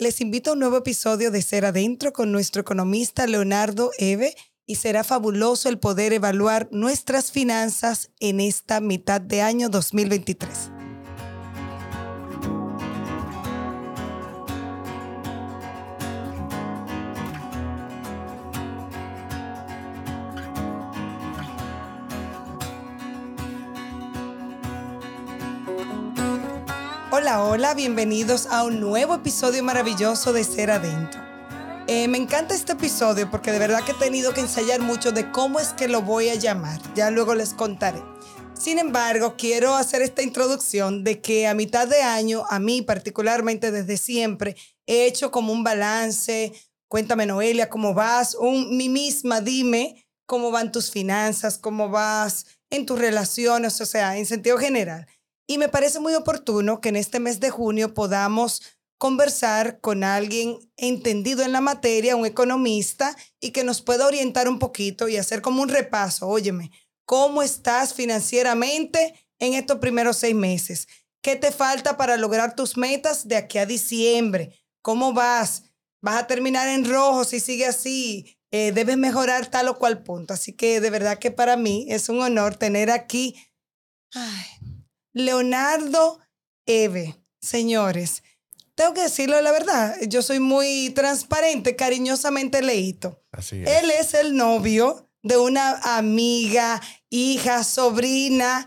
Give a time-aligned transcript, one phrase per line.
[0.00, 4.34] Les invito a un nuevo episodio de Ser Adentro con nuestro economista Leonardo Eve
[4.64, 10.79] y será fabuloso el poder evaluar nuestras finanzas en esta mitad de año 2023.
[27.38, 31.20] Hola, bienvenidos a un nuevo episodio maravilloso de Ser Adentro.
[31.86, 35.30] Eh, me encanta este episodio porque de verdad que he tenido que ensayar mucho de
[35.30, 36.80] cómo es que lo voy a llamar.
[36.96, 38.02] Ya luego les contaré.
[38.52, 43.70] Sin embargo, quiero hacer esta introducción de que a mitad de año, a mí particularmente
[43.70, 44.56] desde siempre,
[44.86, 46.52] he hecho como un balance.
[46.88, 48.34] Cuéntame, Noelia, cómo vas.
[48.34, 54.16] Un mí misma, dime cómo van tus finanzas, cómo vas en tus relaciones, o sea,
[54.16, 55.06] en sentido general.
[55.50, 58.62] Y me parece muy oportuno que en este mes de junio podamos
[58.98, 64.60] conversar con alguien entendido en la materia, un economista, y que nos pueda orientar un
[64.60, 66.28] poquito y hacer como un repaso.
[66.28, 66.70] Óyeme,
[67.04, 70.86] ¿cómo estás financieramente en estos primeros seis meses?
[71.20, 74.56] ¿Qué te falta para lograr tus metas de aquí a diciembre?
[74.82, 75.64] ¿Cómo vas?
[76.00, 78.38] ¿Vas a terminar en rojo si sigue así?
[78.52, 80.32] Eh, debes mejorar tal o cual punto.
[80.32, 83.34] Así que de verdad que para mí es un honor tener aquí...
[84.14, 84.46] Ay,
[85.12, 86.20] Leonardo
[86.66, 87.16] Eve.
[87.40, 88.22] Señores,
[88.74, 93.22] tengo que decirlo la verdad, yo soy muy transparente, cariñosamente leíto.
[93.32, 93.68] Así es.
[93.82, 98.66] Él es el novio de una amiga, hija, sobrina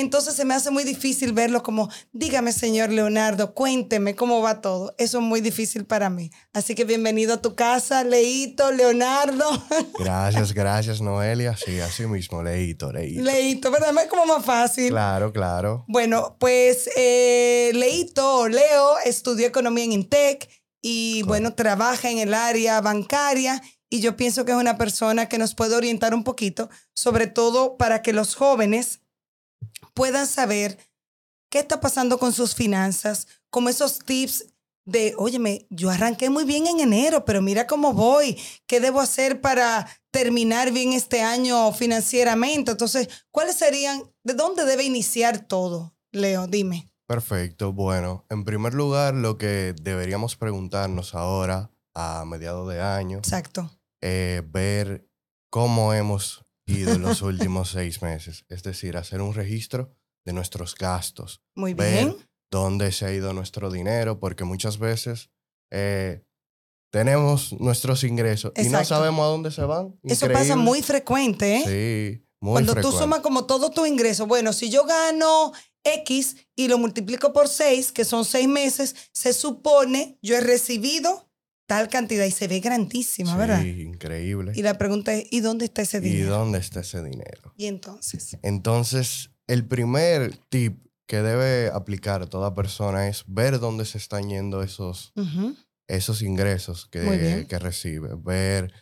[0.00, 4.94] entonces se me hace muy difícil verlo como, dígame, señor Leonardo, cuénteme cómo va todo.
[4.98, 6.30] Eso es muy difícil para mí.
[6.52, 9.44] Así que bienvenido a tu casa, Leito, Leonardo.
[9.98, 11.56] Gracias, gracias, Noelia.
[11.56, 13.22] Sí, así mismo, Leito, Leito.
[13.22, 13.94] Leito, ¿verdad?
[14.02, 14.90] Es como más fácil.
[14.90, 15.84] Claro, claro.
[15.88, 20.48] Bueno, pues eh, Leito, Leo, estudió economía en Intec
[20.82, 25.38] y bueno, trabaja en el área bancaria y yo pienso que es una persona que
[25.38, 29.00] nos puede orientar un poquito, sobre todo para que los jóvenes
[29.98, 30.78] puedan saber
[31.50, 34.46] qué está pasando con sus finanzas, como esos tips
[34.84, 38.38] de, óyeme, yo arranqué muy bien en enero, pero mira cómo voy,
[38.68, 42.70] qué debo hacer para terminar bien este año financieramente.
[42.70, 45.96] Entonces, ¿cuáles serían, de dónde debe iniciar todo?
[46.12, 46.88] Leo, dime.
[47.08, 47.72] Perfecto.
[47.72, 53.68] Bueno, en primer lugar, lo que deberíamos preguntarnos ahora, a mediados de año, Exacto.
[54.00, 55.10] eh, ver
[55.50, 58.44] cómo hemos en los últimos seis meses.
[58.48, 61.42] Es decir, hacer un registro de nuestros gastos.
[61.54, 62.16] Muy ver bien.
[62.50, 65.30] dónde se ha ido nuestro dinero, porque muchas veces
[65.70, 66.22] eh,
[66.90, 69.98] tenemos nuestros ingresos y no sabemos a dónde se van.
[70.02, 71.62] Eso pasa muy frecuente, ¿eh?
[71.64, 75.52] Sí, muy Cuando tú sumas como todo tu ingreso, bueno, si yo gano
[75.84, 81.27] X y lo multiplico por 6, que son 6 meses, se supone yo he recibido
[81.68, 83.60] tal cantidad y se ve grandísima, ¿verdad?
[83.62, 84.52] Sí, increíble.
[84.56, 86.30] Y la pregunta es, ¿y dónde está ese ¿Y dinero?
[86.30, 87.52] dónde está ese dinero?
[87.58, 93.98] Y entonces, Entonces, el primer tip que debe aplicar toda persona es ver dónde se
[93.98, 95.12] están yendo esos,
[95.86, 98.10] esos ingresos que, que recibe.
[98.16, 98.72] Ver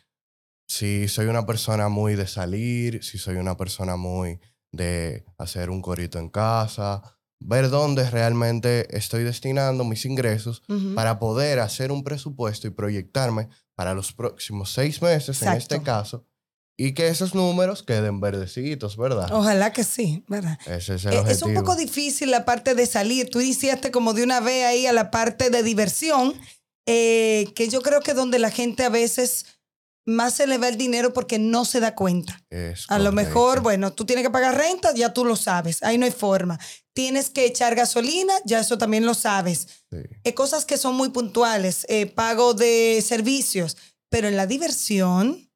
[0.68, 4.38] si soy una persona muy de salir, si soy una persona muy
[4.70, 7.15] de hacer un corito en casa.
[7.38, 10.94] Ver dónde realmente estoy destinando mis ingresos ujú.
[10.94, 15.84] para poder hacer un presupuesto y proyectarme para los próximos seis meses, en este Exacto.
[15.84, 16.26] caso,
[16.78, 19.32] y que esos números queden verdecitos, ¿verdad?
[19.32, 20.58] Ojalá que sí, ¿verdad?
[20.66, 21.30] Ese es el objetivo.
[21.30, 23.30] Es un poco difícil la parte de salir.
[23.30, 26.34] Tú iniciaste como de una vez ahí a la parte de diversión,
[26.86, 29.46] eh, que yo creo que donde la gente a veces
[30.06, 32.44] más se le va el dinero porque no se da cuenta.
[32.48, 33.28] Es A lo correcto.
[33.28, 36.58] mejor, bueno, tú tienes que pagar renta, ya tú lo sabes, ahí no hay forma.
[36.96, 39.68] Tienes que echar gasolina, ya eso también lo sabes.
[39.90, 39.98] Sí.
[40.24, 43.76] Eh, cosas que son muy puntuales, eh, pago de servicios,
[44.08, 45.52] pero en la diversión,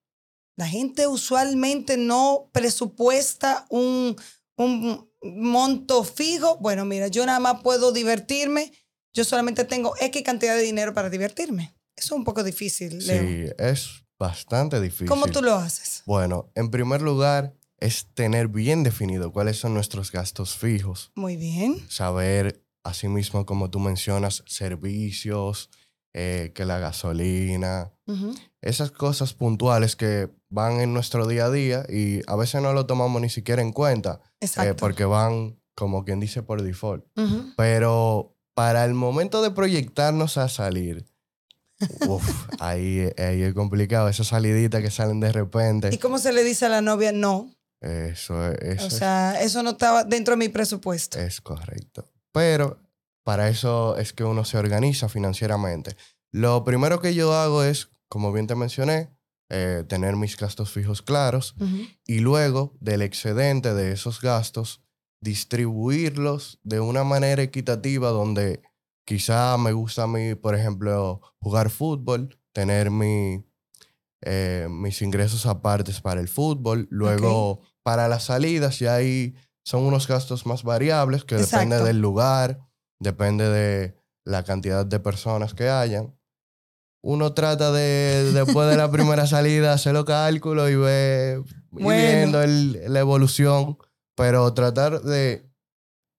[0.58, 4.16] la gente usualmente no presupuesta un,
[4.58, 6.58] un monto fijo.
[6.58, 8.70] Bueno, mira, yo nada más puedo divertirme,
[9.14, 11.74] yo solamente tengo X cantidad de dinero para divertirme.
[11.96, 13.22] Eso es un poco difícil, Leo.
[13.22, 13.88] Sí, es
[14.18, 15.06] bastante difícil.
[15.06, 16.02] ¿Cómo tú lo haces?
[16.04, 21.12] Bueno, en primer lugar, es tener bien definido cuáles son nuestros gastos fijos.
[21.14, 21.82] Muy bien.
[21.88, 25.70] Saber, asimismo, como tú mencionas, servicios,
[26.12, 28.34] eh, que la gasolina, Ujú.
[28.60, 32.84] esas cosas puntuales que van en nuestro día a día y a veces no lo
[32.86, 37.04] tomamos ni siquiera en cuenta eh, porque van, como quien dice, por default.
[37.16, 37.52] Ujú.
[37.56, 41.06] Pero para el momento de proyectarnos a salir,
[42.08, 42.28] uf,
[42.58, 44.08] ahí, ahí es complicado.
[44.08, 45.90] Esas saliditas que salen de repente.
[45.92, 47.54] ¿Y cómo se le dice a la novia no?
[47.80, 51.18] Eso, es- eso O es- sea, eso no estaba dentro de mi presupuesto.
[51.18, 52.04] es, correcto.
[52.32, 52.78] Pero
[53.24, 55.96] para eso es que uno se organiza financieramente.
[56.32, 59.10] Lo primero que yo hago es, como bien te mencioné,
[59.50, 61.54] eh, tener mis gastos fijos claros
[62.06, 64.82] y luego del excedente de esos gastos,
[65.20, 68.62] distribuirlos de una manera equitativa donde
[69.04, 73.44] quizá me gusta a mí, por ejemplo, jugar fútbol, tener mi,
[74.22, 79.34] eh, mis ingresos apartes para el fútbol, luego para las salidas ya ahí
[79.64, 81.84] son unos gastos más variables que depende Exacto.
[81.84, 82.60] del lugar,
[82.98, 86.14] depende de la cantidad de personas que hayan.
[87.02, 91.88] Uno trata de, después de la primera salida, hacer los cálculos y ve ir Bueno.
[91.88, 93.78] viendo el- la evolución,
[94.16, 95.50] pero tratar de,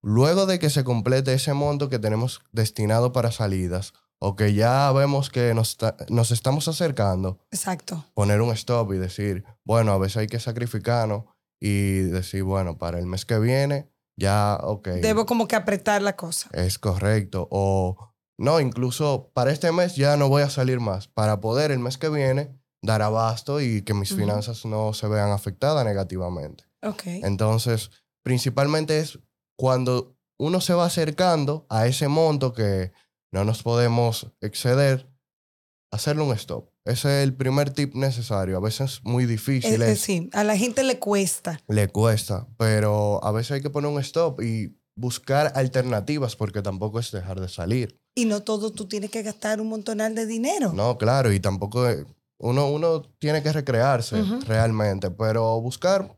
[0.02, 4.92] luego de que se complete ese monto que tenemos destinado para salidas, o que ya
[4.92, 5.78] vemos que nos,
[6.10, 8.06] nos estamos acercando, Exacto.
[8.14, 11.24] poner un stop y decir, bueno, a veces hay que sacrificarnos
[11.60, 14.88] y decir, bueno, para el mes que viene, ya, ok.
[15.02, 16.50] Debo como que apretar la cosa.
[16.54, 17.48] Es correcto.
[17.50, 21.08] O no, incluso para este mes ya no voy a salir más.
[21.08, 25.32] Para poder el mes que viene dar abasto y que mis finanzas no se vean
[25.32, 26.64] afectadas negativamente.
[26.84, 27.04] Ok.
[27.06, 27.90] Entonces,
[28.24, 29.20] principalmente es
[29.58, 32.92] cuando uno se va acercando a ese monto que
[33.32, 35.08] no nos podemos exceder,
[35.92, 36.70] hacerle un stop.
[36.86, 38.58] Ese es el primer tip necesario.
[38.58, 39.82] A veces es muy difícil.
[39.82, 41.62] Eh, eh, es- sí, a la gente le cuesta.
[41.68, 47.00] le cuesta, pero a veces hay que poner un stop y buscar alternativas porque tampoco
[47.00, 48.00] es dejar de salir.
[48.16, 50.74] Y no todo tú tienes que gastar un montonal de dinero.
[50.74, 52.06] No, claro, y tampoco es-
[52.40, 56.18] uno, uno tiene que recrearse realmente, pero buscar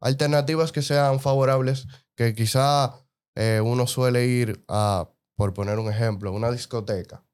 [0.00, 1.86] alternativas que sean favorables,
[2.16, 2.94] que quizá
[3.36, 5.08] eh, uno suele ir a,
[5.40, 7.24] por poner un ejemplo, una discoteca,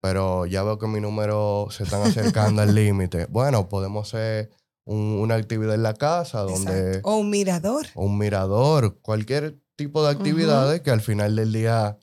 [0.00, 3.26] pero ya veo que mi número se están acercando al límite.
[3.26, 4.50] Bueno, podemos hacer
[4.86, 6.86] un- una actividad en la casa donde...
[6.88, 7.08] Exacto.
[7.08, 7.86] O un mirador.
[7.96, 11.98] o un mirador, cualquier tipo de actividades que al final del día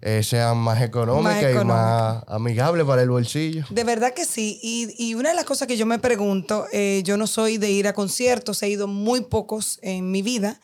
[0.00, 3.64] eh, sean más económicas y más amigables para el bolsillo.
[3.70, 4.58] De verdad que sí.
[4.62, 7.70] Y, y una de las cosas que yo me pregunto, eh, yo no soy de
[7.70, 10.60] ir a conciertos, he ido muy pocos en mi vida,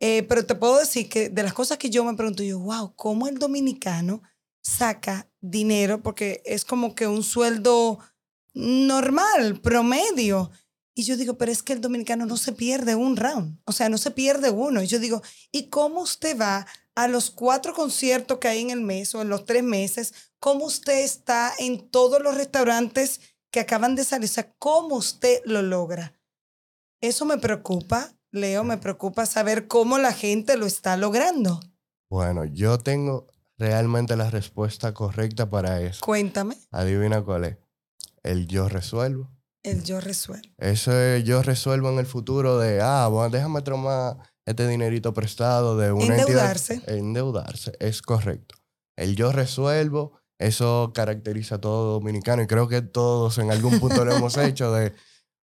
[0.00, 2.94] eh, pero te puedo decir que de las cosas que yo me pregunto, yo, wow,
[2.94, 4.22] ¿cómo el dominicano
[4.60, 6.02] saca dinero?
[6.02, 7.98] Porque es como que un sueldo
[8.54, 10.50] normal, promedio.
[10.94, 13.88] Y yo digo, pero es que el dominicano no se pierde un round, o sea,
[13.88, 14.82] no se pierde uno.
[14.82, 15.22] Y yo digo,
[15.52, 16.66] ¿y cómo usted va
[16.96, 20.12] a los cuatro conciertos que hay en el mes o en los tres meses?
[20.40, 23.20] ¿Cómo usted está en todos los restaurantes
[23.52, 24.28] que acaban de salir?
[24.28, 26.18] O sea, ¿cómo usted lo logra?
[27.00, 31.60] Eso me preocupa, Leo, me preocupa saber cómo la gente lo está logrando.
[32.10, 33.26] Bueno, yo tengo
[33.56, 36.04] realmente la respuesta correcta para eso.
[36.04, 37.56] Cuéntame, Adivina cuál es.
[38.22, 39.30] El yo resuelvo.
[39.62, 40.48] el yo resuelvo.
[40.58, 45.92] Ese yo resuelvo en el futuro de, ah, bueno, déjame tomar este dinerito prestado de
[45.92, 46.74] una Endeudarse.
[46.74, 46.96] entidad.
[46.96, 48.54] Endeudarse, es correcto.
[48.96, 54.04] El yo resuelvo, eso caracteriza a todo dominicano y creo que todos en algún punto
[54.04, 54.94] lo hemos hecho de,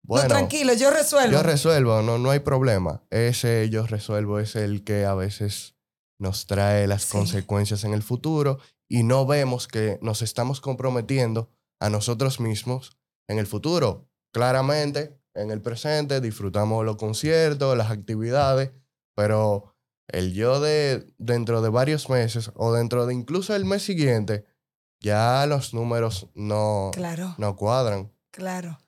[0.04, 1.32] bueno, no, tranquilo, yo resuelvo.
[1.32, 3.04] yo resuelvo, no, no hay problema.
[3.10, 5.76] Ese yo resuelvo es el que a veces
[6.20, 7.12] nos trae las Sí.
[7.18, 8.60] consecuencias en el futuro
[8.90, 11.50] y no vemos que nos estamos comprometiendo
[11.80, 12.98] a nosotros mismos
[13.30, 14.10] en el futuro.
[14.34, 18.72] Claramente, en el presente disfrutamos los conciertos, las actividades,
[19.16, 19.76] pero
[20.08, 24.46] el yo de dentro de varios meses o dentro de incluso el mes siguiente,
[25.00, 27.36] ya los números no, Claro.
[27.38, 28.12] no cuadran.
[28.32, 28.80] Claro.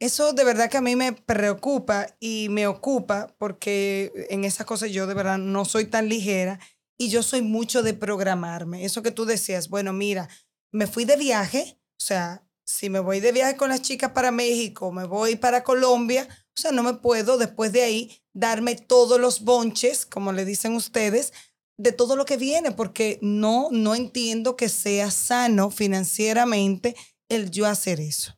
[0.00, 4.92] Eso de verdad que a mí me preocupa y me ocupa porque en esas cosas
[4.92, 6.60] yo de verdad no soy tan ligera
[6.96, 8.84] y yo soy mucho de programarme.
[8.84, 10.28] Eso que tú decías, bueno, mira,
[10.72, 14.30] me fui de viaje, o sea, si me voy de viaje con las chicas para
[14.30, 19.18] México, me voy para Colombia, o sea, no me puedo después de ahí darme todos
[19.18, 21.32] los bonches, como le dicen ustedes,
[21.76, 26.94] de todo lo que viene, porque no, no entiendo que sea sano financieramente
[27.28, 28.37] el yo hacer eso.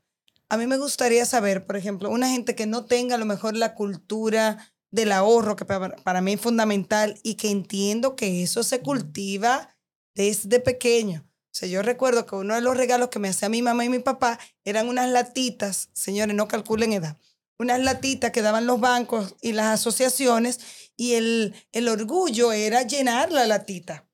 [0.51, 3.57] A mí me gustaría saber, por ejemplo, una gente que no tenga a lo mejor
[3.57, 8.65] la cultura del ahorro, que para, para mí es fundamental, y que entiendo que eso
[8.65, 9.77] se cultiva
[10.17, 11.25] desde pequeño.
[11.25, 13.91] O sea, yo recuerdo que uno de los regalos que me hacía mi mamá y
[13.91, 17.17] mi papá eran unas latitas, señores, no calculen edad,
[17.57, 20.59] unas latitas que daban los bancos y las asociaciones,
[20.97, 24.09] y el, el orgullo era llenar la latita.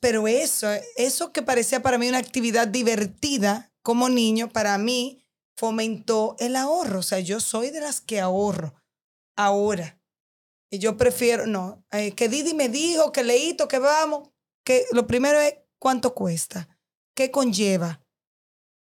[0.00, 0.66] Pero eso,
[0.96, 5.24] eso que parecía para mí una actividad divertida como niño, para mí
[5.58, 7.00] fomentó el ahorro.
[7.00, 8.74] O sea, yo soy de las que ahorro
[9.36, 10.00] ahora.
[10.70, 14.28] Y yo prefiero, no, eh, que Didi me dijo, que leíto, que vamos,
[14.64, 16.68] que lo primero es cuánto cuesta,
[17.16, 18.02] qué conlleva.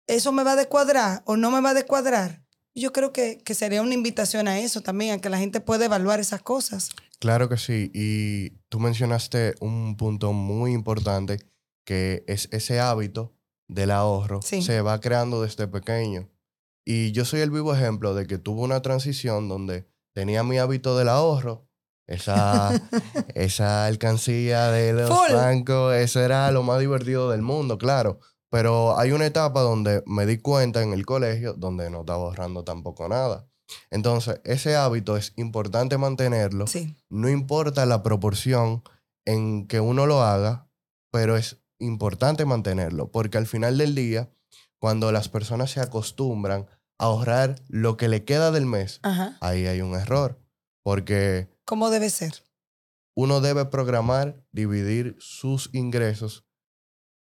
[0.08, 2.44] ¿Eso me va a descuadrar o no me va a descuadrar?
[2.74, 5.86] Yo creo que, que sería una invitación a eso también, a que la gente pueda
[5.86, 6.89] evaluar esas cosas.
[7.20, 7.92] Claro que sí.
[7.94, 11.38] Y tú mencionaste un punto muy importante
[11.86, 13.36] que es ese hábito
[13.68, 14.62] del ahorro Sí.
[14.62, 16.30] se va creando desde pequeño.
[16.85, 20.97] Y yo soy el vivo ejemplo de que tuve una transición donde tenía mi hábito
[20.97, 21.67] del ahorro,
[22.07, 22.71] esa,
[23.35, 25.33] esa alcancía de los Full.
[25.33, 28.19] bancos, eso era lo más divertido del mundo, claro.
[28.49, 32.63] Pero hay una etapa donde me di cuenta en el colegio donde no estaba ahorrando
[32.63, 33.47] tampoco nada.
[33.89, 36.67] Entonces, ese hábito es importante mantenerlo.
[36.67, 36.95] Sí.
[37.09, 38.83] No importa la proporción
[39.25, 40.69] en que uno lo haga,
[41.11, 44.29] pero es importante mantenerlo, porque al final del día,
[44.83, 46.67] cuando las personas se acostumbran
[46.99, 49.37] a ahorrar lo que le queda del mes, Ajá.
[49.39, 50.41] ahí hay un error,
[50.83, 52.43] porque ¿Cómo debe ser?
[53.15, 56.43] uno debe programar, dividir sus ingresos,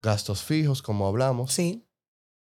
[0.03, 1.88] gastos fijos, como hablamos, Sí,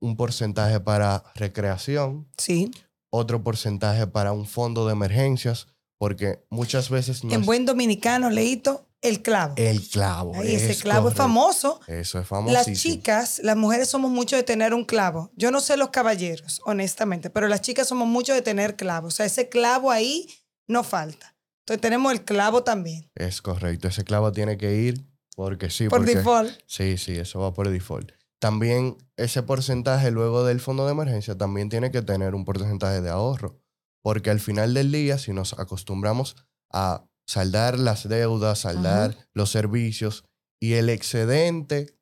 [0.01, 2.71] un porcentaje para recreación, sí.
[3.13, 5.67] otro porcentaje para un fondo de emergencias,
[5.99, 9.55] porque muchas veces no En es buen dominicano, leíto, el clavo.
[9.57, 10.35] el clavo.
[10.43, 11.81] Ese es clavo es famoso.
[11.87, 12.77] Eso es Las famosísimo.
[12.77, 15.31] chicas, las mujeres somos mucho de tener un clavo.
[15.37, 19.09] Yo no sé los caballeros, honestamente, pero las chicas somos mucho de tener clavo.
[19.09, 20.29] O sea, ese clavo ahí
[20.67, 21.37] no falta.
[21.61, 23.11] Entonces tenemos el clavo también.
[23.15, 23.89] Es correcto.
[23.89, 25.05] Ese clavo tiene que ir
[25.37, 25.89] porque sí.
[25.89, 26.53] por porque, default.
[26.67, 28.13] Sí, sí, eso va por default.
[28.39, 33.11] También ese porcentaje luego del fondo de emergencia también tiene que tener un porcentaje de
[33.11, 33.61] ahorro.
[34.03, 36.37] Porque al final del día, si nos acostumbramos
[36.73, 40.25] a saldar las deudas, saldar los servicios
[40.61, 41.97] y el excedente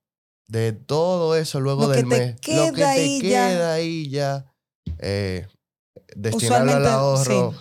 [0.49, 3.49] de todo eso luego Lo del mes, lo queda que te ahí ya.
[3.49, 4.47] queda ahí ya,
[4.99, 5.47] eh,
[6.17, 7.53] destinarlo al ahorro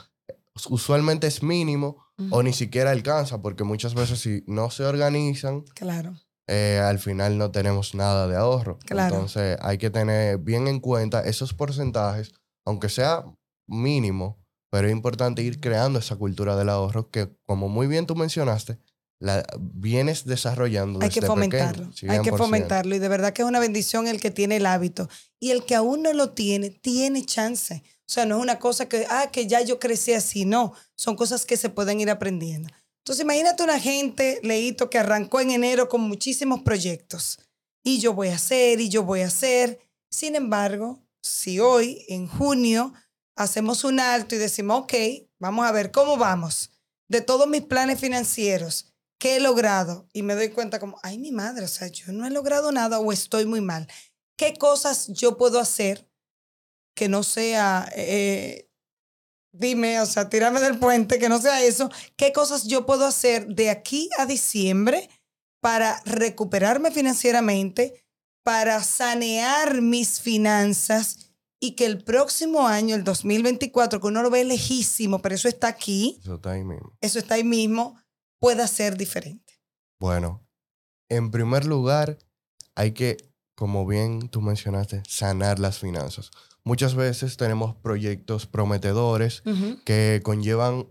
[0.56, 0.70] sí.
[0.70, 6.16] usualmente es mínimo o ni siquiera alcanza, porque muchas veces si no se organizan, Claro.
[6.48, 8.80] eh, al final no tenemos nada de ahorro.
[8.86, 9.14] Claro.
[9.16, 12.32] Entonces hay que tener bien en cuenta esos porcentajes,
[12.66, 13.24] aunque sea
[13.68, 18.16] mínimo, pero es importante ir creando esa cultura del ahorro que, como muy bien tú
[18.16, 18.80] mencionaste,
[19.20, 21.50] la vienes desarrollando Hay que desde pequeño.
[21.50, 21.86] fomentarlo.
[21.86, 22.38] Hay que 100%.
[22.38, 22.96] fomentarlo.
[22.96, 25.10] Y de verdad que es una bendición el que tiene el hábito.
[25.40, 27.84] Y el que aún no lo tiene, tiene chance.
[28.02, 30.46] O sea, no es una cosa que, ah, que ya yo crecí así.
[30.46, 32.70] No, son cosas que se pueden ir aprendiendo.
[33.04, 37.40] Entonces, imagínate una gente, Leito, que arrancó en enero con muchísimos proyectos.
[37.84, 39.80] Y yo voy a hacer, y yo voy a hacer.
[40.12, 42.94] Sin embargo, si hoy, en junio,
[43.38, 44.94] hacemos un alto y decimos, ok,
[45.40, 46.72] vamos a ver cómo vamos,
[47.08, 50.08] de todos mis planes financieros, ¿qué he logrado?
[50.12, 53.00] Y me doy cuenta como, ay, mi madre, o sea, yo no he logrado nada
[53.00, 53.88] o estoy muy mal.
[54.38, 56.10] ¿Qué cosas yo puedo hacer
[56.96, 58.70] que no sea, eh,
[59.52, 61.90] dime, o sea, tírame del puente, que no sea eso?
[62.16, 65.10] ¿Qué cosas yo puedo hacer de aquí a diciembre
[65.62, 68.04] para recuperarme financieramente,
[68.44, 71.27] para sanear mis finanzas
[71.60, 75.68] y que el próximo año, el 2024, que uno lo ve lejísimo, pero eso está
[75.68, 76.98] aquí, Eso está ahí mismo.
[77.02, 78.00] eso está ahí mismo,
[78.40, 79.60] pueda ser diferente.
[80.00, 80.48] Bueno,
[81.10, 82.18] en primer lugar,
[82.76, 83.18] hay que,
[83.56, 86.30] como bien tú mencionaste, sanar las finanzas.
[86.64, 89.42] Muchas veces tenemos proyectos prometedores
[89.86, 90.88] que conllevan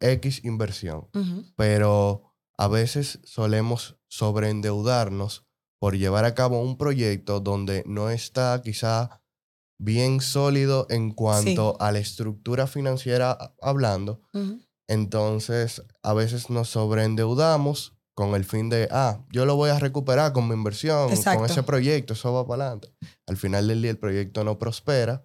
[0.00, 1.08] X inversión,
[1.56, 5.46] pero a veces solemos sobreendeudarnos
[5.80, 9.22] por llevar a cabo un proyecto donde no está quizá
[9.78, 14.20] bien sólido en cuanto a la estructura financiera hablando.
[14.88, 20.32] Entonces, a veces nos sobreendeudamos con el fin de, ah, yo lo voy a recuperar
[20.32, 21.40] con mi inversión, Exacto.
[21.42, 22.92] con ese proyecto, eso va para adelante.
[23.26, 25.24] Al final del día el proyecto no prospera.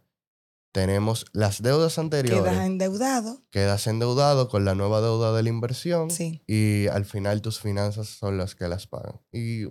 [0.73, 3.43] Tenemos las deudas anteriores, Quedas endeudado.
[3.51, 6.43] quedas endeudado con la nueva deuda de la inversión Sí.
[6.47, 9.21] y al final tus finanzas son las que las pagan.
[9.31, 9.65] Y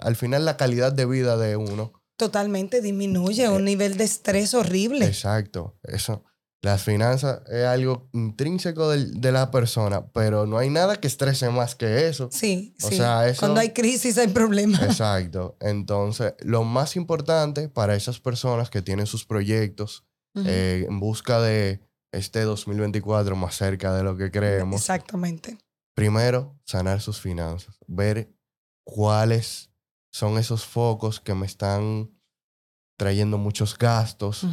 [0.00, 4.52] al final la calidad de vida de uno, Totalmente disminuye a un nivel de estrés
[4.52, 5.06] horrible.
[5.06, 6.24] exacto, eso.
[6.60, 11.48] Las finanzas es algo intrínseco del- de la persona, pero no hay nada que estrese
[11.50, 12.28] más que eso.
[12.32, 12.96] Sí, O sí.
[12.96, 14.82] sea, eso- Cuando hay crisis hay problemas.
[14.82, 15.56] Exacto.
[15.60, 20.04] Entonces, lo más importante para esas personas que tienen sus proyectos
[20.44, 21.80] eh, en busca de
[22.12, 25.58] este 2024 más cerca de lo que creemos, Exactamente.
[25.94, 28.30] primero, sanar sus finanzas, ver
[28.84, 29.67] cuáles
[30.10, 32.10] son esos focos que me están
[32.96, 34.46] trayendo muchos gastos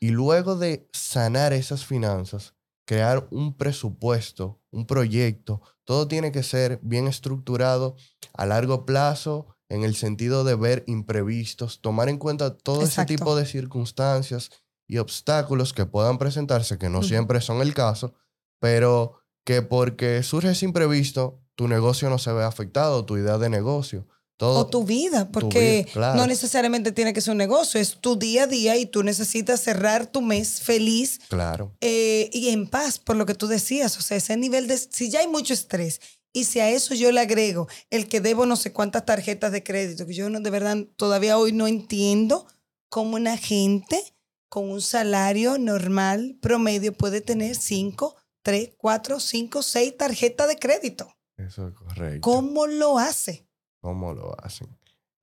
[0.00, 2.54] y luego de sanar esas finanzas,
[2.86, 7.96] crear un presupuesto, un proyecto, todo tiene que ser bien estructurado
[8.32, 13.12] a largo plazo en el sentido de ver imprevistos, tomar en cuenta todo Exacto.
[13.12, 14.50] ese tipo de circunstancias
[14.88, 18.14] y obstáculos que puedan presentarse, que no siempre son el caso,
[18.60, 23.50] pero que porque surge ese imprevisto, tu negocio no se ve afectado, tu idea de
[23.50, 24.08] negocio.
[24.40, 26.16] Todo, O tu vida, porque vida, claro.
[26.16, 29.60] no necesariamente tiene que ser un negocio, es tu día a día y tú necesitas
[29.60, 33.98] cerrar tu mes feliz Claro, eh, y en paz, por lo que tú decías.
[33.98, 34.78] O sea, ese nivel de.
[34.78, 36.00] Si ya hay mucho estrés
[36.32, 39.62] Y si a eso yo le agrego el que debo no sé cuántas tarjetas de
[39.62, 42.46] crédito, que yo no, de verdad todavía hoy no entiendo
[42.88, 44.02] cómo una gente
[44.48, 51.14] con un salario normal promedio puede tener cinco, tres, cuatro, cinco, seis tarjetas de crédito.
[51.36, 52.22] Eso es correcto.
[52.22, 53.49] ¿Cómo lo hace?
[53.80, 54.68] ¿Cómo lo hacen?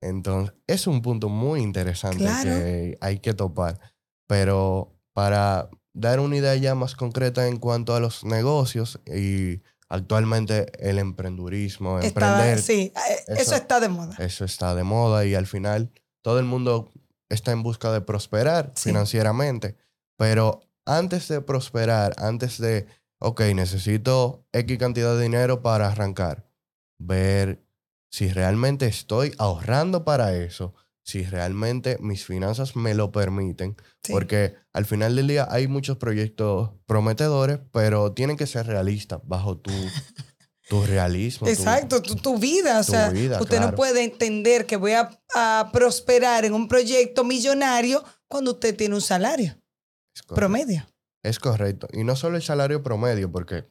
[0.00, 2.50] Entonces, es un punto muy interesante Claro.
[2.50, 3.78] que hay que topar.
[4.28, 10.66] Pero para dar una idea ya más concreta en cuanto a los negocios y actualmente
[10.78, 14.14] el emprendurismo, Está- emprender, sí, eh, eso, eso- está de moda.
[14.18, 15.90] eso está de moda y al final
[16.22, 16.92] todo el mundo
[17.28, 18.90] está en busca de prosperar Sí.
[18.90, 19.76] financieramente.
[20.16, 22.86] Pero antes de prosperar, antes de,
[23.18, 26.46] ok, necesito X cantidad de dinero para arrancar,
[26.98, 27.64] ver
[28.10, 30.74] si realmente estoy ahorrando para eso,
[31.04, 34.12] si realmente mis finanzas me lo permiten, Sí.
[34.12, 39.56] porque al final del día hay muchos proyectos prometedores, pero tienen que ser realistas bajo
[39.58, 39.70] tu,
[40.68, 41.46] tu realismo.
[41.46, 42.80] tu- Exacto, tu, tu vida.
[42.80, 46.68] O tu sea, vida, usted no puede entender que voy a, a prosperar en un
[46.68, 49.56] proyecto millonario cuando usted tiene un salario
[50.34, 50.86] promedio.
[51.22, 51.88] Es correcto.
[51.92, 53.64] Y no solo el salario promedio, porque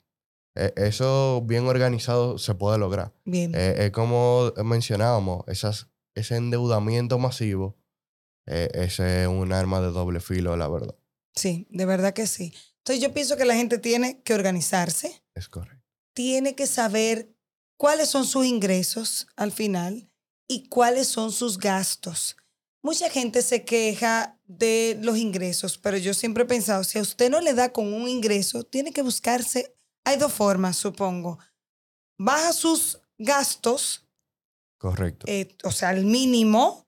[0.58, 3.14] eh, eso bien organizado se puede lograr.
[3.26, 3.52] Bien.
[3.56, 7.78] Eh, como mencionábamos, esas, ese endeudamiento masivo,
[8.46, 10.96] ese es un arma de doble filo, la verdad.
[11.36, 12.54] Sí, de verdad que sí.
[12.80, 15.84] Entonces yo pienso que la gente tiene que organizarse, Es correcto.
[16.14, 17.30] tiene que saber
[17.78, 20.10] cuáles son sus ingresos al final
[20.48, 22.38] y cuáles son sus gastos.
[22.82, 27.30] Mucha gente se queja de los ingresos, pero yo siempre he pensado, si a usted
[27.30, 29.76] no le da con un ingreso, tiene que buscarse,
[30.08, 31.38] hay dos formas, supongo.
[32.18, 34.08] Baja sus gastos,
[34.78, 35.26] Correcto.
[35.28, 36.88] eh, o sea, al mínimo,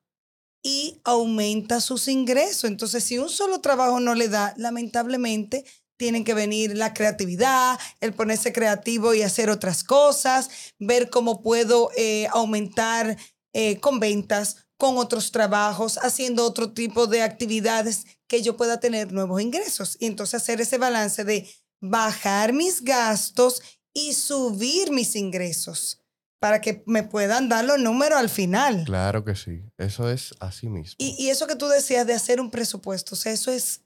[0.63, 2.63] y aumenta sus ingresos.
[2.65, 5.65] Entonces, si un solo trabajo no le da, lamentablemente
[5.97, 10.49] tienen que venir la creatividad, el ponerse creativo y hacer otras cosas,
[10.79, 13.17] ver cómo puedo eh, aumentar
[13.53, 19.11] eh, con ventas, con otros trabajos, haciendo otro tipo de actividades que yo pueda tener
[19.11, 19.97] nuevos ingresos.
[19.99, 21.49] Y entonces hacer ese balance de
[21.81, 23.61] bajar mis gastos
[23.93, 26.01] y subir mis ingresos
[26.39, 28.83] para que me puedan dar los números al final.
[28.85, 29.63] Claro que sí.
[29.77, 30.95] Eso es así mismo.
[30.97, 33.81] Y, y eso que tú decías de hacer un presupuesto, o sea, eso es...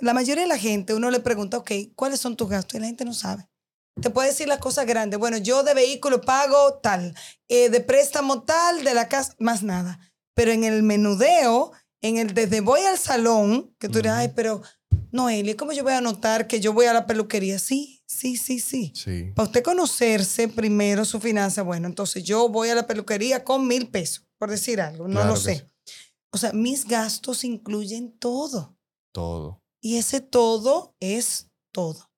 [0.00, 2.74] La mayoría de la gente, uno le pregunta, ok, ¿cuáles son tus gastos?
[2.74, 3.48] Y la gente no sabe.
[4.00, 5.18] Te puede decir las cosas grandes.
[5.18, 7.14] Bueno, yo de vehículo pago tal,
[7.48, 9.98] eh, de préstamo tal, de la casa, más nada.
[10.34, 14.60] Pero en el menudeo, en el desde voy al salón, que tú dirás, ay, pero
[15.12, 17.58] Noelia, ¿cómo yo voy a anotar que yo voy a la peluquería?
[17.58, 18.92] Sí, sí, sí, sí.
[18.94, 19.32] Sí.
[19.34, 23.88] Para usted conocerse primero su finanza, bueno, entonces yo voy a la peluquería con mil
[23.88, 25.56] pesos, por decir algo, no Claro lo sé.
[25.56, 25.62] sí.
[26.32, 28.76] O sea, mis gastos incluyen todo.
[29.12, 29.62] Todo.
[29.80, 32.10] Y ese todo es todo.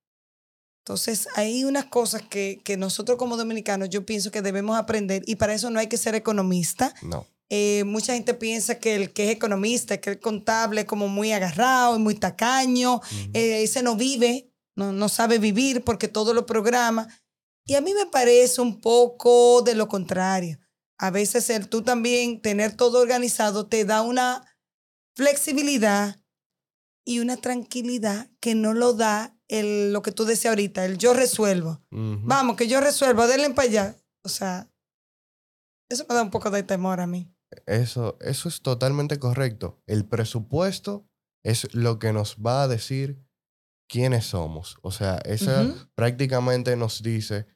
[0.84, 5.36] Entonces, hay unas cosas que, que nosotros como dominicanos yo pienso que debemos aprender y
[5.36, 6.94] para eso no hay que ser economista.
[7.02, 7.26] No.
[7.50, 11.32] Eh, mucha gente piensa que el que es economista, que el contable es como muy
[11.32, 13.00] agarrado y muy tacaño,
[13.32, 17.08] eh, ese no vive, no, no sabe vivir porque todo lo programa.
[17.66, 20.58] Y a mí me parece un poco de lo contrario.
[20.98, 24.44] A veces el tú también tener todo organizado te da una
[25.14, 26.20] flexibilidad
[27.04, 31.14] y una tranquilidad que no lo da el, lo que tú decías ahorita, el yo
[31.14, 31.82] resuelvo.
[31.90, 33.96] Vamos, que yo resuelvo, denle para allá.
[34.22, 34.70] O sea,
[35.88, 37.32] eso me da un poco de temor a mí.
[37.68, 39.80] Eso, eso es totalmente correcto.
[39.86, 41.06] El presupuesto
[41.44, 43.22] es lo que nos va a decir
[43.88, 44.78] quiénes somos.
[44.82, 45.74] O sea, eso Ujú.
[45.94, 47.46] prácticamente nos dice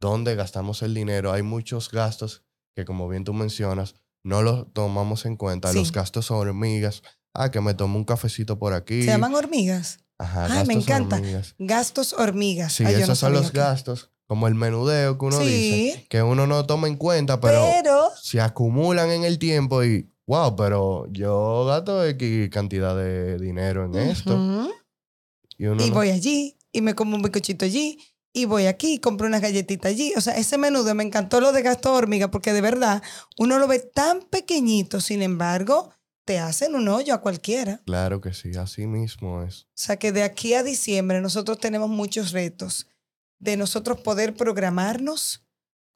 [0.00, 1.32] dónde gastamos el dinero.
[1.32, 2.44] Hay muchos gastos
[2.76, 5.72] que, como bien tú mencionas, no los tomamos en cuenta.
[5.72, 5.78] Sí.
[5.78, 7.02] Los gastos hormigas.
[7.34, 9.00] Ah, que me tomo un cafecito por aquí.
[9.02, 10.00] Se llaman hormigas.
[10.18, 11.16] Ajá, Ay, me encanta.
[11.16, 11.54] hormigas.
[11.58, 12.74] Gastos hormigas.
[12.74, 15.46] Sí, Ay, yo no esos son los gastos, como el menudeo que uno Sí.
[15.46, 20.10] dice, que uno no toma en cuenta, pero Pero, se acumulan en el tiempo y,
[20.26, 24.34] wow, pero yo gasto X cantidad de dinero en esto.
[25.58, 27.98] Y uno y no- voy allí, y me como un bizcochito allí,
[28.32, 30.12] y voy aquí, y compro unas galletitas allí.
[30.16, 33.02] O sea, ese menudo me encantó lo de gasto hormiga, porque de verdad
[33.38, 35.90] uno lo ve tan pequeñito, sin embargo,
[36.24, 37.82] te hacen un hoyo a cualquiera.
[37.84, 39.64] Claro que sí, así mismo es.
[39.64, 42.86] O sea, que de aquí a diciembre nosotros tenemos muchos retos
[43.42, 45.44] de nosotros poder programarnos,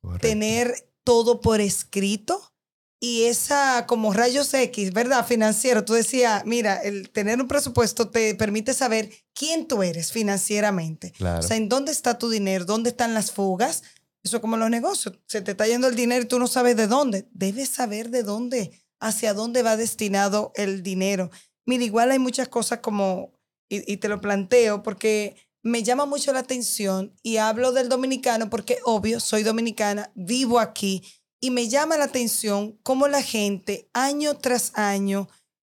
[0.02, 0.26] Correcto.
[0.26, 2.52] tener todo por escrito
[2.98, 5.24] y esa como rayos X, ¿verdad?
[5.24, 5.84] Financiero.
[5.84, 11.12] Tú decías, mira, el tener un presupuesto te permite saber quién tú eres financieramente.
[11.12, 11.38] Claro.
[11.38, 13.84] O sea, en dónde está tu dinero, dónde están las fugas.
[14.24, 15.16] Eso es como los negocios.
[15.28, 17.28] Se te está yendo el dinero y tú no sabes de dónde.
[17.30, 21.30] Debes saber de dónde, hacia dónde va destinado el dinero.
[21.64, 26.32] Mira, igual hay muchas cosas como, y, y te lo planteo, porque me llama mucho
[26.32, 31.02] la atención y hablo del dominicano porque, obvio, soy dominicana, vivo aquí
[31.40, 35.28] y me llama la atención cómo la gente año tras año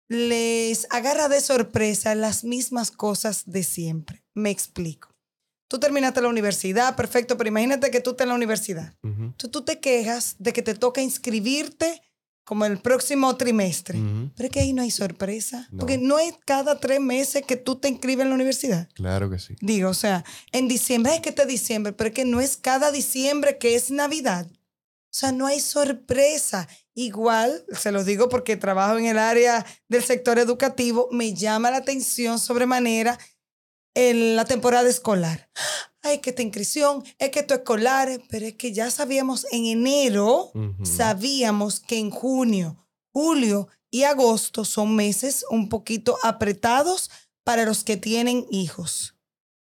[0.08, 4.22] les agarra de sorpresa las mismas cosas de siempre.
[4.34, 5.08] Me explico.
[5.68, 8.94] Tú terminaste la universidad, perfecto, pero imagínate que tú estás en la universidad.
[9.38, 12.02] Tú, tú te quejas de que te toca inscribirte
[12.46, 13.98] como el próximo trimestre.
[14.36, 15.66] Pero es que ahí no hay sorpresa.
[15.72, 15.80] No.
[15.80, 18.88] Porque no es cada tres meses que tú te inscribes en la universidad.
[18.94, 19.56] Claro que sí.
[19.60, 22.92] Digo, o sea, en diciembre, es que está diciembre, pero es que no es cada
[22.92, 24.46] diciembre que es Navidad.
[24.48, 26.68] O sea, no hay sorpresa.
[26.94, 31.78] Igual, se lo digo porque trabajo en el área del sector educativo, me llama la
[31.78, 33.18] atención sobremanera
[33.94, 35.50] en la temporada escolar.
[36.06, 39.66] Ay, que esta inscripción, es que esto es escolar, pero es que ya sabíamos en
[39.66, 40.52] enero,
[40.84, 47.10] sabíamos que en junio, julio y agosto son meses un poquito apretados
[47.42, 49.16] para los que tienen hijos.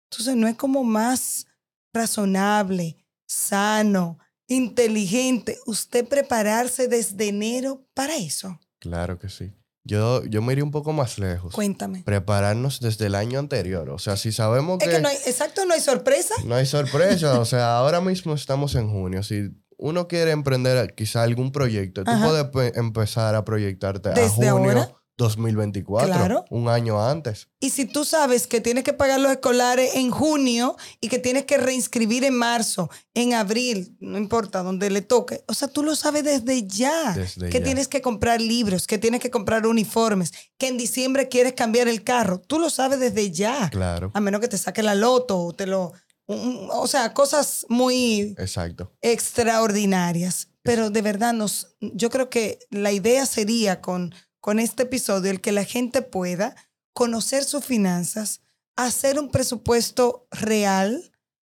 [0.09, 1.47] Entonces no es como más
[1.93, 8.59] razonable, sano, inteligente usted prepararse desde enero para eso.
[8.79, 9.53] Claro que sí.
[9.87, 11.53] Yo, yo me iría un poco más lejos.
[11.53, 12.01] Cuéntame.
[12.03, 13.89] Prepararnos desde el año anterior.
[13.91, 16.33] O sea, si sabemos Es que, que no hay, exacto, no hay sorpresa.
[16.45, 19.21] no hay sorpresa, o sea, ahora mismo estamos en junio.
[19.21, 22.25] Si uno quiere emprender quizá algún proyecto, tú Ajá.
[22.27, 24.91] puedes pe- empezar a proyectarte a Desde junio ahora.
[25.17, 26.45] 2024, Claro.
[26.49, 27.47] un año antes.
[27.59, 31.45] Y si tú sabes que tienes que pagar los escolares en junio y que tienes
[31.45, 35.43] que reinscribir en marzo, en abril, no importa, donde le toque.
[35.47, 37.13] O sea, tú lo sabes desde ya.
[37.13, 37.63] Desde que ya.
[37.63, 42.03] tienes que comprar libros, que tienes que comprar uniformes, que en diciembre quieres cambiar el
[42.03, 42.39] carro.
[42.39, 43.69] Tú lo sabes desde ya.
[43.69, 45.93] Claro, A menos que te saque la loto o te lo...
[46.27, 48.91] O sea, cosas muy exacto.
[49.01, 50.49] extraordinarias.
[50.63, 54.13] Pero de verdad, nos, yo creo que la idea sería con,
[54.45, 56.55] con este episodio el que la gente pueda
[56.93, 58.41] conocer sus finanzas,
[58.75, 61.11] hacer un presupuesto real,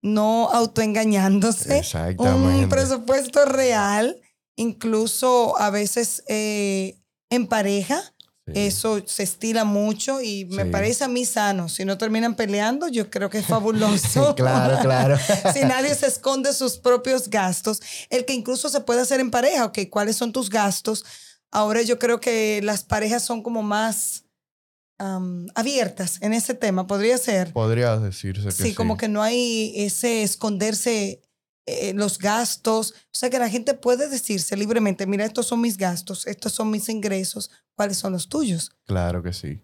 [0.02, 1.82] no autoengañándose,
[2.16, 4.20] un presupuesto real,
[4.54, 8.00] incluso a veces eh, en pareja.
[8.46, 8.52] Sí.
[8.54, 10.70] Eso se estila mucho y me Sí.
[10.70, 11.68] parece a mí sano.
[11.68, 14.32] Si no terminan peleando, yo creo que es fabuloso.
[14.36, 15.18] claro, claro.
[15.52, 19.64] si nadie se esconde sus propios gastos, el que incluso se puede hacer en pareja,
[19.64, 21.04] ok, ¿cuáles son tus gastos?
[21.52, 24.24] Ahora yo creo que las parejas son como más
[24.98, 27.52] am, abiertas en ese tema, podría ser.
[27.52, 28.62] Podría decirse que sí.
[28.64, 31.22] Sí, como que no hay ese esconderse
[31.66, 32.92] eh, los gastos.
[32.92, 36.70] O sea, que la gente puede decirse libremente, mira, estos son mis gastos, estos son
[36.70, 38.70] mis ingresos, ¿cuáles son los tuyos?
[38.84, 39.62] Claro que sí.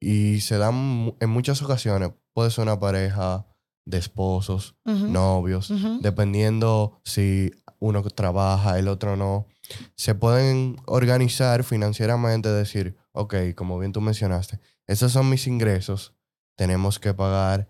[0.00, 3.46] Y se dan en muchas ocasiones, puede ser una pareja
[3.86, 9.46] de esposos, novios, dependiendo si uno trabaja, el otro no.
[9.94, 16.14] Se pueden organizar financieramente, decir, ok, como bien tú mencionaste, esos son mis ingresos,
[16.56, 17.68] tenemos que pagar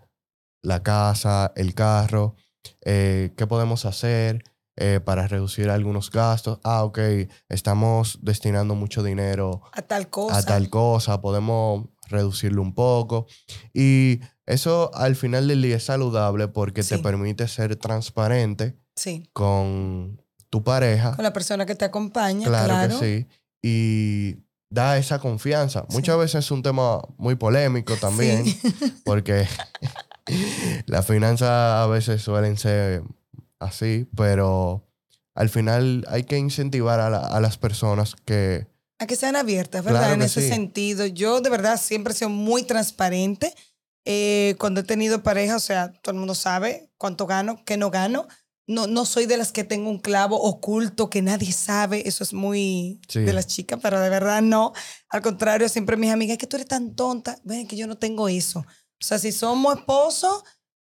[0.61, 2.35] la casa, el carro,
[2.81, 4.43] eh, ¿qué podemos hacer
[4.75, 6.59] eh, para reducir algunos gastos?
[6.63, 6.99] Ah, ok,
[7.49, 10.37] estamos destinando mucho dinero A tal cosa.
[10.37, 13.27] a tal cosa, podemos reducirlo un poco.
[13.73, 20.21] Y eso al final del día es saludable porque te permite ser transparente Sí, con
[20.49, 21.15] tu pareja.
[21.15, 22.99] con la persona que te acompaña, claro, claro.
[22.99, 23.27] que sí.
[23.61, 25.81] Y da esa confianza.
[25.89, 25.95] Sí.
[25.95, 28.59] Muchas veces es un tema muy polémico también Sí.
[29.05, 29.47] porque
[30.85, 33.03] las finanzas a veces suelen ser
[33.59, 34.83] así, pero
[35.35, 38.67] al final hay que incentivar a, la- a las personas que...
[38.99, 39.99] A que sean abiertas, ¿verdad?
[40.01, 40.47] Claro en ese sí.
[40.49, 41.05] sentido.
[41.05, 43.53] Yo de verdad siempre he sido muy transparente.
[44.05, 47.91] Eh, cuando he tenido pareja, o sea, todo el mundo sabe cuánto gano, qué no
[47.91, 48.27] gano.
[48.67, 52.07] No, no soy de las que tengo un clavo oculto que nadie sabe.
[52.07, 53.21] Eso es muy Sí.
[53.21, 54.73] de las chicas, pero de verdad no.
[55.09, 57.39] Al contrario, siempre mis amigas, es que tú eres tan tonta.
[57.43, 58.59] Ven, que yo no tengo eso.
[58.59, 58.65] O
[59.05, 60.43] sea, si somos esposos,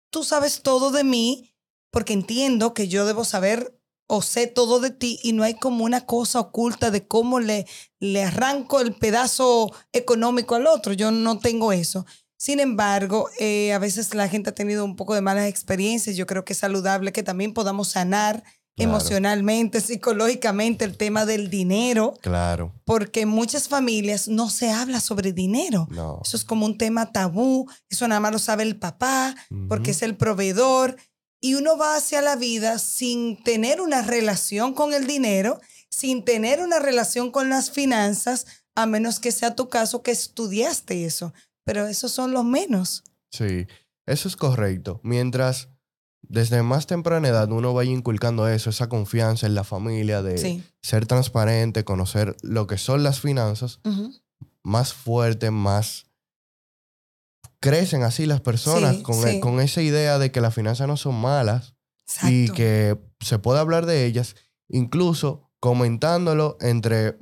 [0.10, 1.56] tú sabes todo de mí
[1.92, 3.76] porque entiendo que yo debo saber
[4.08, 7.66] o sé todo de ti y no hay como una cosa oculta de cómo le,
[8.00, 10.94] le arranco el pedazo económico al otro.
[10.94, 12.06] Yo no tengo eso.
[12.42, 16.16] Sin embargo, eh, a veces la gente ha tenido un poco de malas experiencias.
[16.16, 18.44] Yo creo que es saludable que también podamos sanar
[18.78, 18.92] Claro.
[18.92, 25.34] emocionalmente, psicológicamente el tema del dinero, Claro, porque en muchas familias no se habla sobre
[25.34, 25.88] dinero.
[25.92, 26.22] no.
[26.24, 29.36] Eso es como un tema tabú, eso nada más lo sabe el papá,
[29.68, 30.96] porque es el proveedor,
[31.42, 36.62] y uno va hacia la vida sin tener una relación con el dinero, sin tener
[36.62, 41.34] una relación con las finanzas, a menos que sea tu caso que estudiaste eso.
[41.66, 43.04] Pero esos son los menos.
[43.32, 43.68] Sí,
[44.08, 45.00] eso es correcto.
[45.04, 45.70] Mientras
[46.22, 50.64] desde más temprana edad uno vaya inculcando eso, esa confianza en la familia de Sí.
[50.82, 53.80] ser transparente, conocer lo que son las finanzas,
[54.64, 56.08] más fuerte, más
[57.62, 59.40] crecen así las personas Sí, con, sí.
[59.40, 61.76] con esa idea de que las finanzas no son malas
[62.24, 64.36] y que se puede hablar de ellas,
[64.70, 67.20] incluso comentándolo entre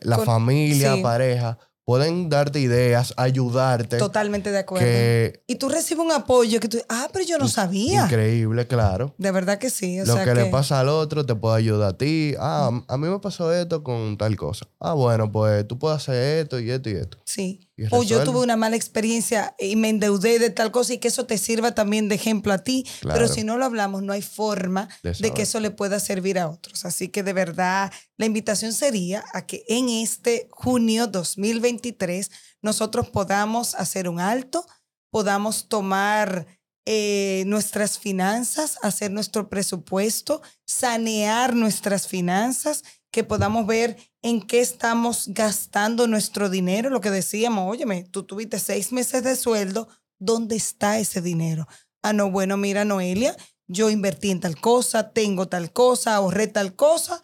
[0.00, 3.98] la Con- familia, pareja, pueden darte ideas, ayudarte.
[3.98, 4.86] Totalmente de acuerdo.
[4.86, 8.04] que Y tú recibes un apoyo que tú, ah, pero yo no sabía.
[8.04, 9.14] increíble, claro.
[9.18, 10.00] De verdad que sí.
[10.00, 12.34] O Lo sea que, le pasa al otro te puede ayudar a ti.
[12.38, 14.66] Ah, a mí me pasó esto con tal cosa.
[14.80, 17.18] Ah, bueno, pues tú puedes hacer esto y esto y esto.
[17.24, 17.63] Sí.
[17.90, 21.26] O yo tuve una mala experiencia y me endeudé de tal cosa y que eso
[21.26, 22.86] te sirva también de ejemplo a ti.
[23.00, 23.18] Claro.
[23.18, 26.48] Pero si no lo hablamos, no hay forma De que eso le pueda servir a
[26.48, 26.84] otros.
[26.84, 32.30] Así que de verdad, la invitación sería a que en este junio 2023
[32.62, 34.64] nosotros podamos hacer un alto,
[35.10, 36.46] podamos tomar
[36.86, 45.28] eh, nuestras finanzas, hacer nuestro presupuesto, sanear nuestras finanzas, que podamos ver en qué estamos
[45.28, 46.90] gastando nuestro dinero.
[46.90, 49.86] Lo que decíamos, óyeme, tú tuviste seis meses de sueldo,
[50.18, 51.68] ¿dónde está ese dinero?
[52.02, 53.36] Ah, no, bueno, mira, Noelia,
[53.68, 57.22] yo invertí en tal cosa, tengo tal cosa, ahorré tal cosa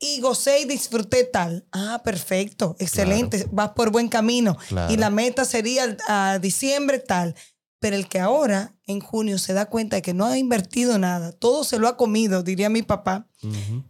[0.00, 1.64] y gocé y disfruté tal.
[1.70, 4.58] Ah, perfecto, excelente, vas por buen camino.
[4.68, 4.92] Claro.
[4.92, 7.36] Y la meta sería a diciembre tal.
[7.80, 11.32] Pero el que ahora, en junio, se da cuenta de que no ha invertido nada,
[11.32, 13.26] todo se lo ha comido, diría mi papá.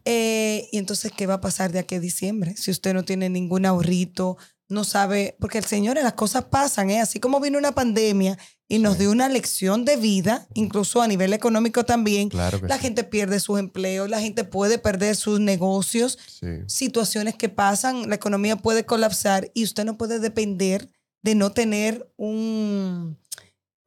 [0.04, 2.54] Eh, y entonces, ¿qué va a pasar de aquí a diciembre?
[2.56, 4.36] Si usted no tiene ningún ahorrito,
[4.68, 7.00] no sabe, porque el Señor, las cosas pasan, ¿eh?
[7.00, 9.00] Así como vino una pandemia y nos Sí.
[9.00, 12.82] dio una lección de vida, incluso a nivel económico también, Claro la sí.
[12.82, 16.46] gente pierde sus empleos, la gente puede perder sus negocios, Sí.
[16.68, 20.88] situaciones que pasan, la economía puede colapsar y usted no puede depender
[21.22, 23.18] de no tener un,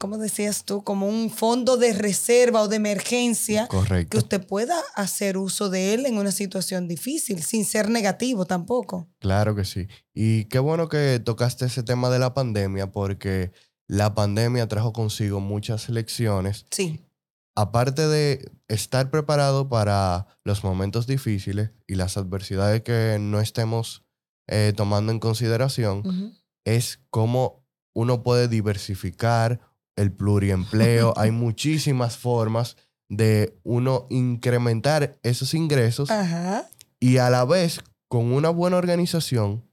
[0.04, 0.84] ¿cómo decías tú?
[0.84, 4.18] Como un fondo de reserva o de emergencia que Correcto.
[4.18, 9.08] usted pueda hacer uso de él en una situación difícil, sin ser negativo tampoco.
[9.20, 9.88] Claro que sí.
[10.14, 13.54] Y qué bueno que tocaste ese tema de la pandemia porque
[13.88, 16.66] la pandemia trajo consigo muchas lecciones.
[16.70, 17.00] Sí,
[17.56, 24.04] Aparte de estar preparado para los momentos difíciles y las adversidades que no estemos
[24.48, 26.36] eh, tomando en consideración,
[26.66, 27.64] es cómo
[27.94, 29.62] uno puede diversificar
[29.96, 31.14] el pluriempleo.
[31.18, 32.78] Hay muchísimas formas
[33.10, 36.68] de uno incrementar esos ingresos Ajá.
[37.00, 39.70] y a la vez, con una buena organización,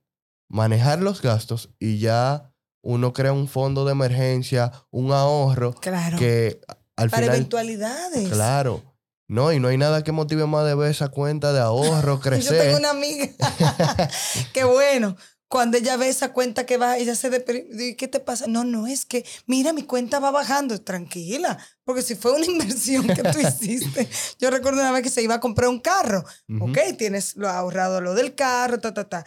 [0.48, 2.52] manejar los gastos y ya
[2.82, 6.18] uno crea un fondo de emergencia, un ahorro Claro.
[6.18, 6.60] que
[6.96, 7.36] al Para final...
[7.36, 8.28] eventualidades.
[8.30, 8.82] Claro.
[9.28, 12.20] No, y no hay nada que motive más de ver esa cuenta de ahorro Yo
[12.20, 12.58] crecer.
[12.62, 13.28] tengo una amiga
[14.52, 15.16] que bueno,
[15.50, 17.96] cuando ella ve esa cuenta que va, ella se deprime.
[17.96, 18.46] ¿Qué te pasa?
[18.46, 20.80] No, no, es que, mira, mi cuenta va bajando.
[20.80, 24.08] Tranquila, porque si fue una inversión que tú hiciste.
[24.38, 26.24] Yo recuerdo una vez que se iba a comprar un carro.
[26.48, 26.70] Ujú.
[26.70, 29.26] Ok, tienes lo ahorrado lo del carro, ta, ta, ta.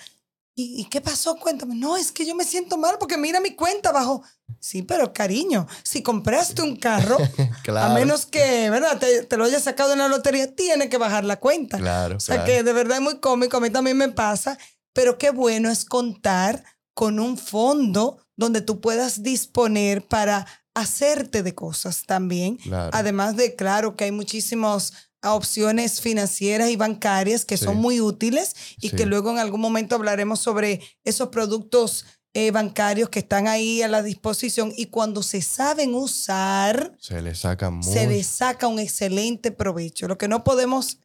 [0.55, 1.36] ¿Y, y qué pasó?
[1.36, 1.75] Cuéntame.
[1.75, 4.23] No, es que yo me siento mal porque mira mi cuenta bajó.
[4.62, 7.17] Sí, pero cariño, si compraste un carro,
[7.63, 7.91] Claro.
[7.91, 8.97] a menos que, ¿verdad?
[8.97, 11.79] Te, te lo hayas sacado en la lotería, tiene que bajar la cuenta.
[11.79, 12.47] Claro, O sea claro.
[12.49, 14.57] que de verdad es muy cómico, a mí también me pasa,
[14.93, 21.53] pero qué bueno es contar con un fondo donde tú puedas disponer para hacerte de
[21.53, 22.58] cosas también.
[22.58, 22.89] Claro.
[22.93, 27.65] Además de, claro, que hay muchísimas opciones financieras y bancarias que Sí.
[27.65, 28.95] son muy útiles y Sí.
[28.95, 33.88] que luego en algún momento hablaremos sobre esos productos eh, bancarios que están ahí a
[33.88, 37.91] la disposición y cuando se saben usar, Se le saca mucho.
[37.91, 40.08] se le saca un excelente provecho.
[40.08, 40.97] Lo que no podemos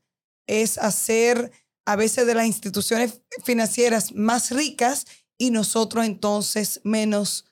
[0.46, 1.52] es hacer
[1.88, 5.06] a veces de las instituciones financieras más ricas
[5.38, 7.46] y nosotros entonces menos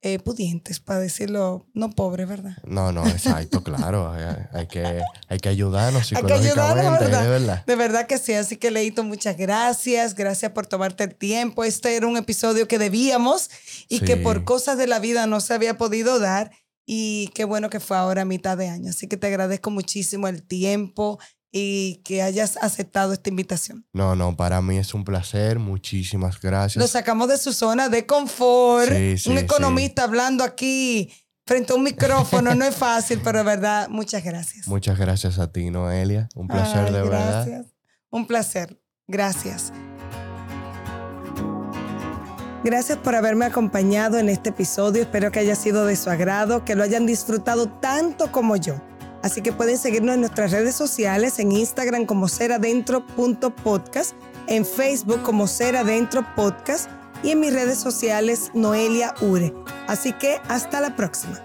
[0.00, 2.56] eh, pudientes, para decirlo, no pobres, ¿verdad?
[2.64, 4.10] No, no, exacto, claro.
[4.10, 4.24] Hay,
[4.54, 7.22] hay que, hay que ayudarnos Hay que ayudarnos, psicológicamente, ¿verdad?
[7.22, 7.66] de verdad.
[7.66, 11.62] De verdad que sí, así que Leito, muchas gracias, gracias por tomarte el tiempo.
[11.62, 13.50] Este era un episodio que debíamos
[13.90, 14.22] y que Sí.
[14.22, 16.50] por cosas de la vida no se había podido dar
[16.86, 18.88] y qué bueno que fue ahora a mitad de año.
[18.88, 21.18] Así que te agradezco muchísimo el tiempo
[21.52, 23.86] y que hayas aceptado esta invitación.
[23.92, 25.58] No, no, para mí es un placer.
[25.58, 26.80] Muchísimas gracias.
[26.82, 28.88] Lo sacamos de su zona de confort.
[28.88, 29.44] Sí, sí, un sí.
[29.44, 31.12] economista hablando aquí
[31.46, 34.66] frente a un micrófono no es fácil, pero de verdad, muchas gracias.
[34.66, 36.28] Muchas gracias a ti, Noelia.
[36.34, 37.44] Un placer, Ay, de verdad.
[37.46, 37.66] gracias.
[38.10, 38.80] Un placer.
[39.06, 39.72] Gracias.
[42.64, 45.02] Gracias por haberme acompañado en este episodio.
[45.02, 48.80] Espero que haya sido de su agrado, que lo hayan disfrutado tanto como yo.
[49.22, 54.14] Así que pueden seguirnos en nuestras redes sociales, en Instagram como seradentro.podcast,
[54.48, 56.90] en Facebook como Seradentro Podcast
[57.22, 59.54] y en mis redes sociales Noelia Ure.
[59.86, 61.40] Así que hasta la próxima.